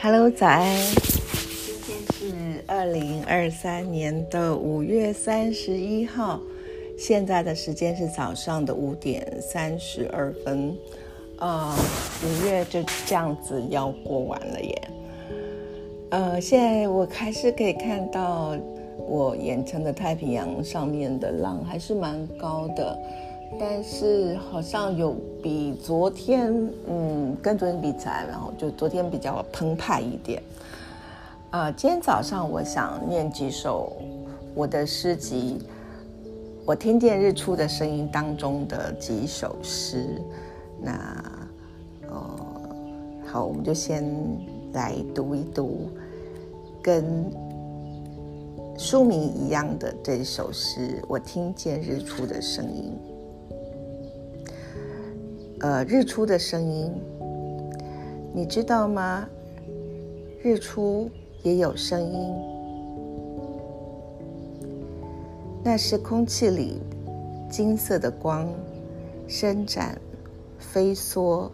[0.00, 0.76] Hello，早安！
[0.94, 6.40] 今天是二零二三年的五月三十一号，
[6.96, 10.72] 现在的时间是早上的五点三十二分。
[11.38, 11.74] 呃，
[12.24, 14.88] 五月就这样子要过完了耶。
[16.10, 18.56] 呃，现在我还是可以看到
[19.04, 22.96] 我眼前的太平洋上面的浪还是蛮高的。
[23.58, 26.52] 但是好像有比昨天，
[26.88, 30.42] 嗯，跟昨天比起来，然后就昨天比较澎湃一点。
[31.50, 33.96] 呃，今天早上我想念几首
[34.54, 35.58] 我的诗集，
[36.64, 40.20] 我听见日出的声音当中的几首诗。
[40.80, 41.24] 那，
[42.08, 42.40] 呃，
[43.26, 44.04] 好，我们就先
[44.72, 45.88] 来读一读，
[46.82, 47.32] 跟
[48.76, 51.02] 书名一样的这首诗。
[51.08, 52.92] 我听见日出的声音。
[55.60, 56.94] 呃，日出的声音，
[58.32, 59.28] 你知道吗？
[60.40, 61.10] 日出
[61.42, 62.32] 也有声音，
[65.64, 66.80] 那是空气里
[67.50, 68.48] 金色的光
[69.26, 70.00] 伸展、
[70.60, 71.50] 飞梭、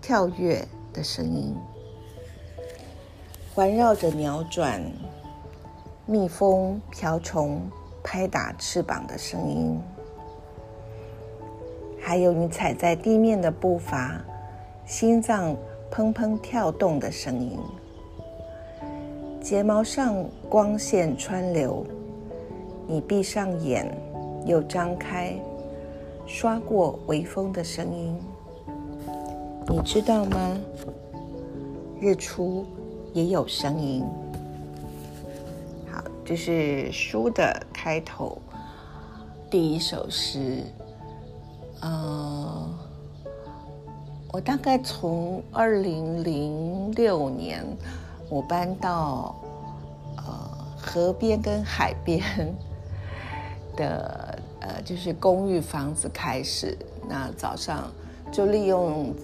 [0.00, 1.54] 跳跃的声音，
[3.54, 4.82] 环绕着鸟转、
[6.06, 7.60] 蜜蜂、瓢虫
[8.02, 9.80] 拍打翅膀的声音。
[12.06, 14.24] 还有你踩在地面的步伐，
[14.84, 15.56] 心脏
[15.90, 17.58] 砰砰跳动的声音，
[19.40, 21.84] 睫毛上光线穿流，
[22.86, 23.92] 你闭上眼
[24.44, 25.36] 又张开，
[26.28, 28.16] 刷过微风的声音，
[29.68, 30.56] 你知道吗？
[32.00, 32.64] 日出
[33.14, 34.04] 也有声音。
[35.90, 38.38] 好，这是书的开头，
[39.50, 40.62] 第一首诗。
[41.80, 42.68] 呃，
[44.32, 47.64] 我大概从二零零六年
[48.28, 49.36] 我搬到
[50.16, 50.24] 呃
[50.76, 52.22] 河边跟海边
[53.76, 56.76] 的呃就是公寓房子开始，
[57.08, 57.92] 那早上
[58.32, 59.14] 就利用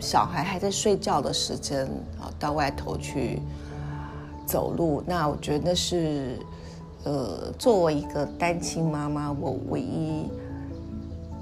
[0.00, 1.84] 小孩还在睡觉的时间
[2.20, 3.40] 啊到外头去
[4.46, 5.02] 走路。
[5.06, 6.38] 那我觉得是
[7.04, 10.30] 呃作为一个单亲妈妈，我唯一。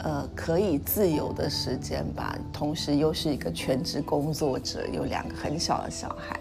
[0.05, 6.39] 呃，可以自由的时间吧，同时又是一个全职工作者，有两个很小的小孩，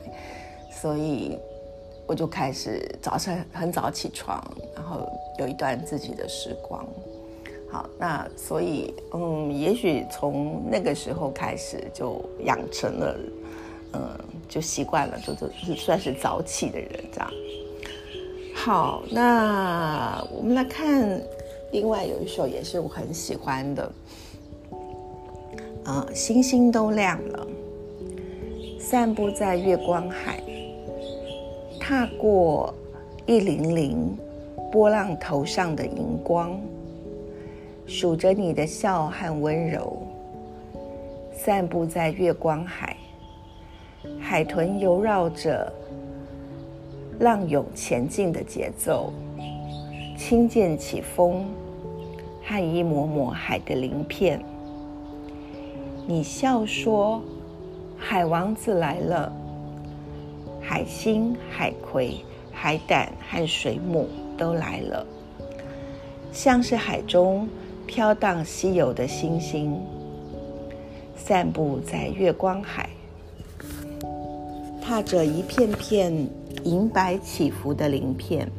[0.69, 1.39] 所以
[2.05, 4.43] 我就开始早上很早起床，
[4.75, 5.09] 然后
[5.39, 6.85] 有一段自己的时光。
[7.71, 13.15] 好，那所以嗯，也许从那个时候开始就养成了，
[13.93, 14.19] 嗯，
[14.49, 17.31] 就习惯了，就就算是早起的人这样。
[18.53, 21.21] 好，那我们来看。
[21.73, 23.91] 另外有一首也是我很喜欢的，
[25.85, 27.47] 呃，星星都亮了，
[28.79, 30.39] 散步在月光海，
[31.79, 32.71] 踏过
[33.25, 34.15] 一零零
[34.71, 36.61] 波浪头上的荧光，
[37.87, 39.97] 数着你的笑和温柔，
[41.35, 42.95] 散步在月光海，
[44.19, 45.73] 海豚游绕着
[47.19, 49.11] 浪涌前进的节奏，
[50.15, 51.43] 轻剑起风。
[52.45, 54.43] 和一抹抹海的鳞片，
[56.05, 57.21] 你笑说
[57.97, 59.31] ：“海王子来了。”
[60.61, 62.17] 海星、海葵、
[62.51, 65.05] 海胆和水母都来了，
[66.31, 67.47] 像是海中
[67.85, 69.77] 飘荡稀有的星星，
[71.15, 72.89] 散步在月光海，
[74.81, 76.13] 踏着一片片
[76.63, 78.49] 银白起伏的鳞片。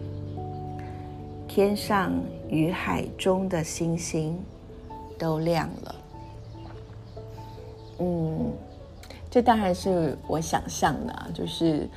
[1.49, 2.13] 天上
[2.55, 4.39] 与海中的星星
[5.19, 5.95] 都亮了。
[7.99, 8.53] 嗯，
[9.29, 11.89] 这当然是我想象的，就是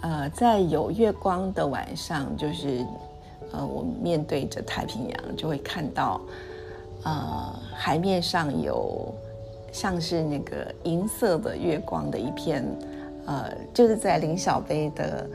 [0.00, 2.82] 呃，在有月光的晚上，就是
[3.52, 6.18] 呃，我面对着太平洋，就会看到
[7.04, 9.12] 呃，海面上有
[9.70, 12.64] 像是那个银色的月光的一片，
[13.26, 15.28] 呃，就是在林小飞的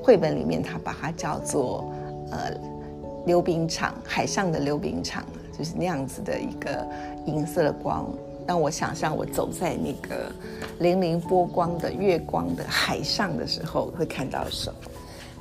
[0.00, 1.92] 绘本里面，他把它叫做
[2.30, 2.77] 呃。
[3.28, 5.22] 溜冰场，海上的溜冰场，
[5.56, 6.84] 就是那样子的一个
[7.26, 8.08] 银色的光，
[8.46, 10.32] 让我想象我走在那个
[10.80, 14.78] 粼粼波光的月光的海上的时候，会看到什么？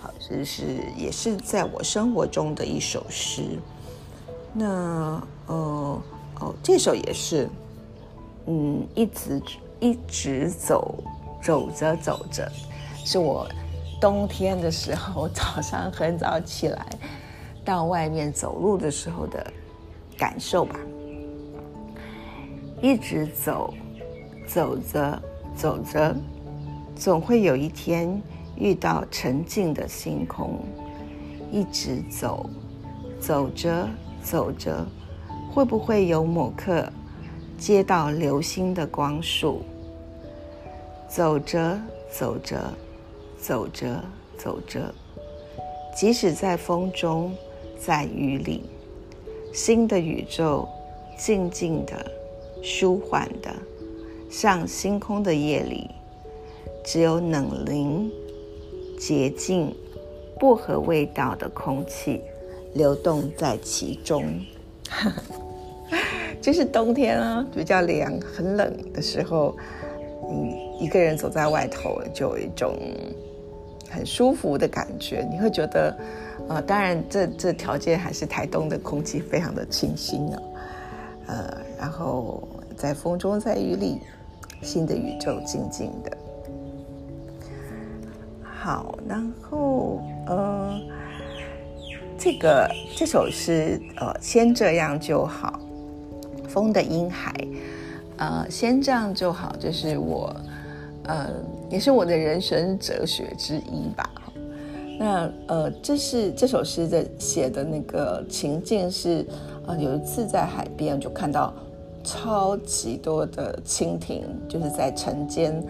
[0.01, 3.57] 好，这是也是在我生活中的一首诗。
[4.51, 6.01] 那呃
[6.41, 7.49] 哦，这首也是，
[8.47, 9.41] 嗯，一直
[9.79, 10.93] 一直走，
[11.41, 12.51] 走着走着，
[13.05, 13.47] 是我
[14.01, 16.85] 冬天的时候早上很早起来。
[17.67, 19.45] 到外面走路的时候的
[20.17, 20.79] 感受吧，
[22.81, 23.73] 一直走，
[24.47, 25.21] 走着
[25.53, 26.15] 走着，
[26.95, 28.21] 总会有一天
[28.55, 30.61] 遇到沉静的星空，
[31.51, 32.49] 一直走，
[33.19, 33.85] 走着
[34.23, 34.85] 走着，
[35.53, 36.89] 会不会有某刻
[37.57, 39.61] 接到流星的光束？
[41.09, 41.77] 走着
[42.09, 42.73] 走着，
[43.37, 44.01] 走着
[44.37, 44.93] 走着，
[45.93, 47.35] 即使在风中，
[47.79, 48.63] 在雨里，
[49.53, 50.67] 新的宇宙，
[51.17, 51.93] 静静的，
[52.61, 53.49] 舒缓的，
[54.29, 55.89] 像星空的夜里。
[56.83, 58.09] 只有冷凝、
[58.97, 59.75] 洁净、
[60.39, 62.21] 薄荷味道的空气
[62.73, 64.23] 流动在其中。
[66.41, 69.53] 就是冬天啊，比较凉、很冷的时候，
[70.29, 72.77] 你一个人走在外头，就有一种
[73.89, 75.27] 很舒服的感觉。
[75.31, 75.97] 你会觉得，
[76.49, 80.41] 呃，当然这这条件还是台东的空气非常的清新啊，
[81.27, 83.99] 呃，然后在风中，在雨里，
[84.61, 86.17] 新的宇宙静静的。
[88.43, 90.79] 好，然后呃，
[92.17, 95.59] 这个这首诗呃，先这样就好。
[96.49, 97.33] 风的婴孩，
[98.17, 100.35] 呃，先这样就好，就是我
[101.03, 101.29] 呃，
[101.69, 104.09] 也是我的人生哲学之一吧。
[104.99, 109.25] 那呃，这是这首诗的写的那个情境是
[109.65, 111.53] 呃，有一次在海边就看到
[112.03, 115.63] 超级多的蜻蜓，就是在晨间。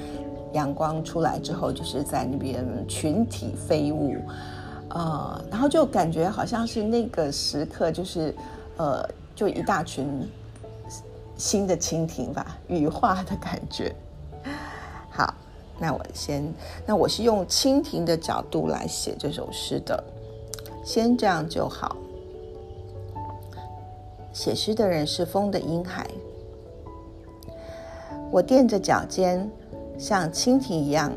[0.53, 4.15] 阳光出来之后，就是在那边群体飞舞，
[4.89, 8.33] 呃，然后就感觉好像是那个时刻，就是
[8.77, 10.07] 呃，就一大群
[11.35, 13.93] 新的蜻蜓吧，羽化的感觉。
[15.11, 15.31] 好，
[15.79, 16.53] 那我先，
[16.85, 20.03] 那我是用蜻蜓的角度来写这首诗的，
[20.83, 21.95] 先这样就好。
[24.33, 26.05] 写诗的人是风的婴孩，
[28.31, 29.49] 我垫着脚尖。
[29.99, 31.11] 像蜻蜓一样，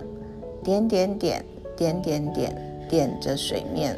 [0.64, 1.44] 点点点，
[1.76, 3.94] 点点点，点着水面。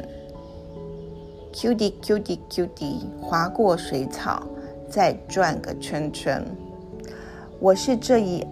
[1.53, 4.43] Q 滴 Q 滴 Q 滴，划过水草，
[4.89, 6.45] 再转个圈圈。
[7.61, 8.45] 我是这一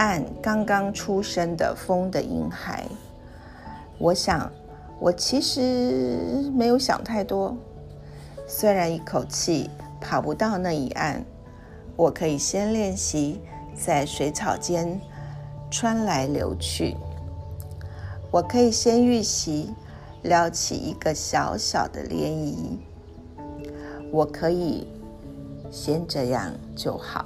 [0.00, 2.86] 岸刚刚出生的风的婴孩。
[3.98, 4.50] 我想，
[4.98, 7.54] 我其实没有想太多。
[8.46, 9.68] 虽然一口气
[10.00, 11.22] 跑不到那一岸，
[11.96, 13.42] 我可以先练习
[13.74, 14.98] 在水草间。
[15.70, 16.96] 穿来流去，
[18.32, 19.72] 我可以先预习
[20.22, 22.54] 撩起一个小小的涟漪。
[24.10, 24.88] 我可以
[25.70, 27.24] 先这样就好。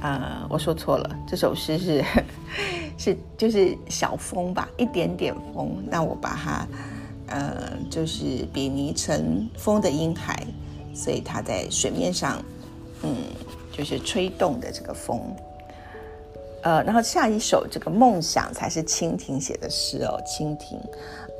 [0.00, 2.04] 啊，我说错了，这首诗是
[2.96, 5.76] 是就是小风吧，一点点风。
[5.90, 6.66] 那我把它
[7.28, 10.46] 呃，就是比拟成风的婴孩，
[10.94, 12.42] 所以它在水面上，
[13.02, 13.14] 嗯，
[13.70, 15.20] 就是吹动的这个风。
[16.62, 20.78] 呃，然后下一首这个梦想才是蜻蜓写的诗哦，蜻蜓，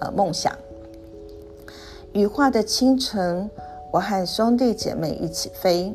[0.00, 0.54] 呃，梦想。
[2.12, 3.50] 羽化的清晨，
[3.92, 5.94] 我和兄弟姐妹一起飞，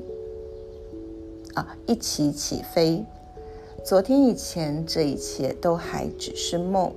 [1.55, 3.03] 啊，一起起飞。
[3.83, 6.91] 昨天以前，这一切都还只是梦，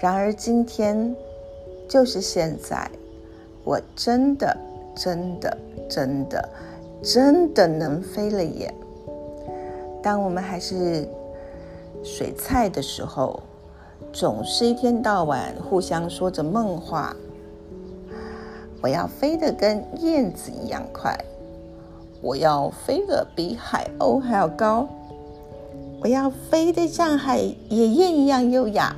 [0.00, 1.16] 然而今天，
[1.88, 2.90] 就是现在，
[3.64, 4.56] 我真的，
[4.96, 5.56] 真的，
[5.88, 6.48] 真的，
[7.02, 8.74] 真的能飞了耶！
[10.02, 11.08] 当我们还是。
[12.04, 13.42] 水菜的时候，
[14.12, 17.14] 总是一天到晚互相说着梦话。
[18.80, 21.18] 我要飞得跟燕子一样快，
[22.20, 24.88] 我要飞得比海鸥还要高，
[26.00, 28.94] 我要飞得像海野燕一样优雅。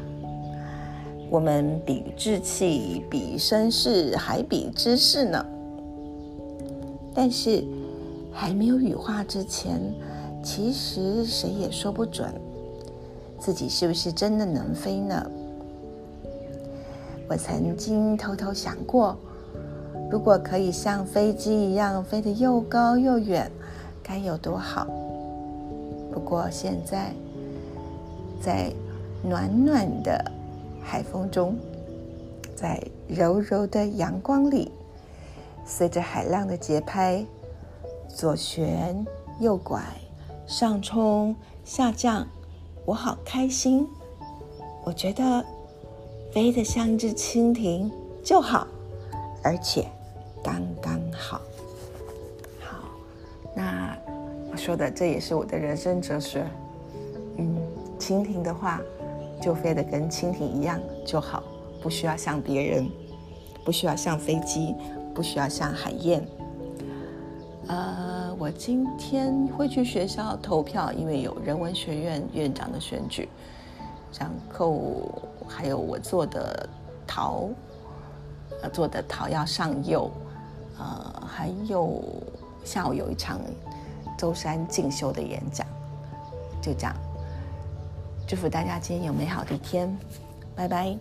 [1.28, 5.44] 我们比志气，比身世，还比知识呢。
[7.14, 7.62] 但是
[8.32, 9.80] 还没有羽化之前，
[10.42, 12.32] 其实谁也说不准。
[13.38, 15.30] 自己是不是真的能飞呢？
[17.28, 19.16] 我曾经偷偷想过，
[20.10, 23.50] 如果可以像飞机一样飞得又高又远，
[24.02, 24.86] 该有多好。
[26.12, 27.12] 不过现在，
[28.42, 28.72] 在
[29.22, 30.20] 暖暖的
[30.82, 31.56] 海风中，
[32.56, 34.72] 在柔柔的阳光里，
[35.64, 37.24] 随着海浪的节拍，
[38.08, 39.06] 左旋
[39.38, 39.80] 右拐，
[40.44, 42.26] 上冲下降。
[42.84, 43.86] 我好开心，
[44.82, 45.44] 我觉得
[46.32, 47.88] 飞得像一只蜻蜓
[48.24, 48.66] 就好，
[49.44, 49.86] 而且
[50.42, 51.40] 刚刚好。
[52.60, 52.78] 好，
[53.54, 53.96] 那
[54.50, 56.44] 我说的这也是我的人生哲学。
[57.38, 57.56] 嗯，
[57.98, 58.80] 蜻蜓的话
[59.40, 61.42] 就飞得跟蜻蜓一样就好，
[61.82, 62.88] 不需要像别人，
[63.64, 64.74] 不需要像飞机，
[65.14, 66.26] 不需要像海燕。
[67.68, 68.18] 呃。
[68.40, 73.28] 我今天会去学校投票，因为有人文学院院长的选举。
[74.18, 75.12] 然后
[75.46, 76.66] 还有我做的
[77.06, 77.50] 陶，
[78.62, 80.10] 呃，做的陶要上釉，
[80.80, 82.02] 呃，还有
[82.64, 83.38] 下午有一场
[84.16, 85.66] 舟山进修的演讲，
[86.62, 86.96] 就这样。
[88.26, 89.94] 祝福大家今天有美好的一天，
[90.56, 90.96] 拜拜。